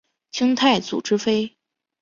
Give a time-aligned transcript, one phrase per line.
[0.31, 1.55] 清太祖之妃。